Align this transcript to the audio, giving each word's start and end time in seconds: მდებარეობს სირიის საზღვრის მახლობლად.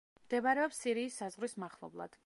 მდებარეობს 0.21 0.81
სირიის 0.85 1.19
საზღვრის 1.23 1.57
მახლობლად. 1.65 2.19